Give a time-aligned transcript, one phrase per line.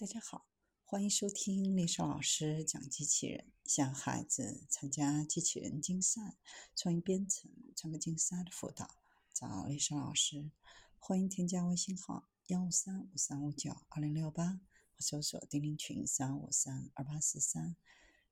[0.00, 0.46] 大家好，
[0.84, 6.36] 欢迎收听丽莎老师讲机器人，向孩子参加机器人竞赛、
[6.76, 8.88] 创意编程、创客竞赛的辅导，
[9.34, 10.52] 找丽莎老师。
[11.00, 14.60] 欢迎添加微信号幺五三五三五九二零六八，
[14.92, 17.74] 或搜索钉钉群三五三二八四三。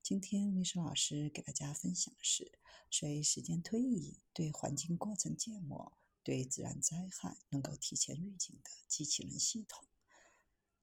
[0.00, 2.60] 今天丽莎老师给大家分享的是：
[2.92, 9.84] 随时间推移，对环境过程建模、对自然灾害能够提前预警的机器人系统。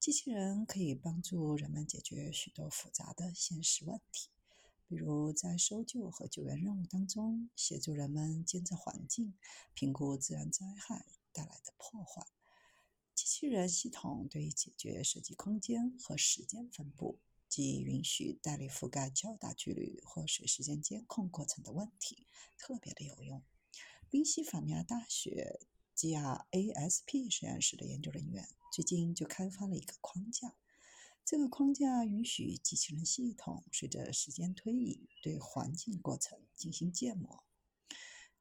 [0.04, 4.28] 机器人可以帮助人们解决许多复杂的现实问题，
[4.86, 9.34] 比如在搜救和救援任务当中，协助人们监测环境、
[9.74, 12.28] 评估自然灾害带来的破坏。
[13.16, 22.28] 机器人系统对于解决设计空间和时间分布，即允许代理覆盖较大距离或水时间监控过程的问题，
[22.58, 23.42] 特别的有用。
[24.10, 25.62] 宾夕法尼亚大学。
[25.96, 30.56] GRASP 实验室的研究人员最近就开发了一个框架，
[31.24, 37.44] 这个框架允许机器人系统随着时间推移对环境过程进行建模，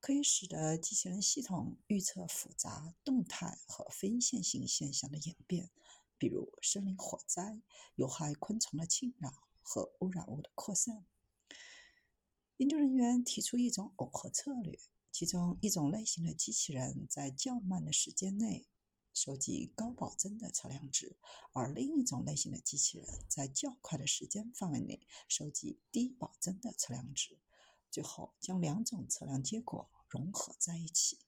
[0.00, 5.70] 可以使得机器人系统预测复杂动态和非线性现象的演变，
[6.16, 7.60] 比如森林火灾、
[7.94, 11.04] 有害昆虫的侵扰和污染物的扩散。
[12.56, 14.78] 研究人员提出一种耦合策略。
[15.12, 18.66] 其中一种类型的机器人在较慢的时间内
[19.12, 21.18] 收集高保真的测量值，
[21.52, 27.38] 而另一种类型的机器人在较快的时间范围内收集低保真的测量值，
[27.90, 31.18] 最后将两种测量结果融合在一起。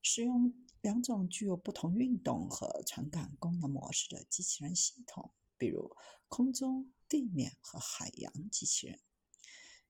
[0.00, 5.94] 使用两种具有不同运动和传感功能模式的机器人系统，比如
[6.28, 9.00] 空中、地面和海洋机器人。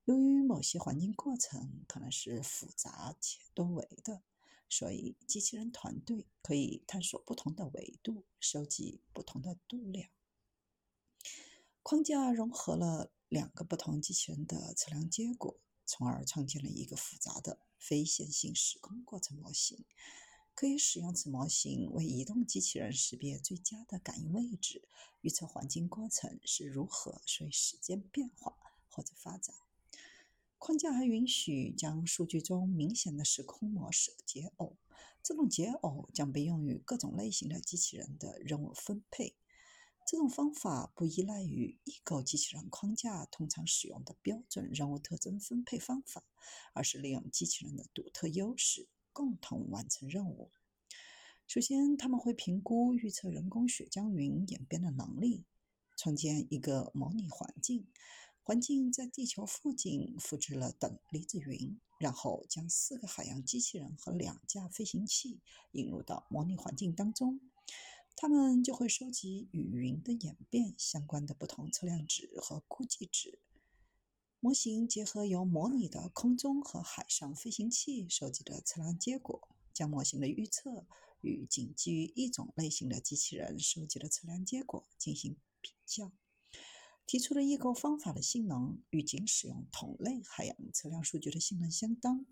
[0.09, 4.23] 由于某些环境过程可能是复杂且多维的，
[4.67, 10.09] 所以机器人团队可以探索不同的维度，收集不同的度量。
[11.83, 19.85] 框架融合了两个不同机器人的测量结果，从而创建了一个复杂的非线性时空过程模型。
[20.55, 24.89] 可以使用此模型为移动机器人识别最佳的感应位置，
[25.20, 28.57] 预测环境过程是如何随时间变化
[28.89, 29.55] 或者发展。
[30.58, 34.74] 框架还允许将数据中明显的时空模式解耦，
[35.23, 39.36] 这种解耦将被用于各种类型的机器人的任务分配。
[40.07, 46.24] 这种方法不依赖于异构机器人框架通常使用的标准任务特征分配方法，
[46.73, 50.51] 而是利用机器人的独特优势，共同完成任务。
[51.47, 55.45] 首先，他们会评估预测人工血浆云演变的能力，
[55.97, 57.86] 创建一个模拟环境。
[58.48, 65.41] 环境在地球附近复制了等离子云，然后将四个海洋机器人和两架飞行器
[65.73, 67.42] 引入到模拟环境当中，
[68.17, 73.39] 它们就会收集与云的演变相关的不同测量值和估计值。
[74.41, 80.86] 模型结合由模拟的空中和海上飞行器收集的测量结果，将模型的预测
[81.20, 86.11] 与仅基于一种类型的机器人收集的测量结果进行比较。
[87.08, 92.27] 提出的异构方法的性能与仅使用同类海洋测量数据的性能相当。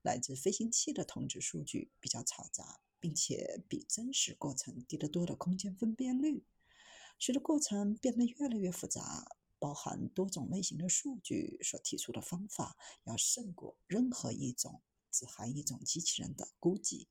[0.00, 6.46] 来自飞行器的同质数据比较嘈杂，并且比真实过程低得多的空间分辨率。
[7.18, 17.06] 随着过程变得越来越复杂，包含多种类型的数据所提出的方法要胜过任何一种只含一种机器人的估计。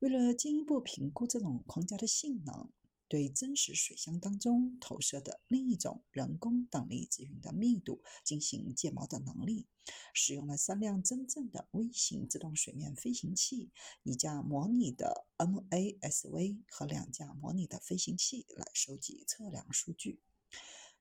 [0.00, 2.72] 为了进一步评估这种框架的性能。
[3.12, 9.66] 对真实水箱当中投射的另一种人工等离子云的密度进行建模的能力，
[10.14, 13.70] 使用了三辆真正的微型自动水面飞行器、
[14.02, 20.22] 一架模拟的 MASV 和两架模拟的飞行器来收集测量数据。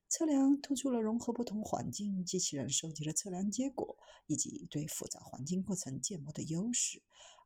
[0.09, 7.01] 测量突出了融合不同环境机器人收集的测量结果，以及对复杂环境过程建模的优势，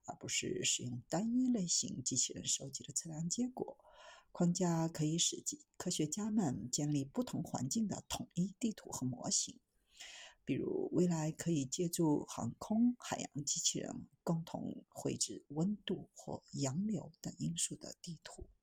[0.06, 3.78] 而不是使用单一类型机器人收集的测量结果。
[4.38, 5.42] 框架可以使
[5.78, 9.62] 科学家们建立不同环境的统一地图和模型，
[10.44, 18.46] 比如未来可以借助航空、海洋机器人共同绘制温度或洋流等因素的地图。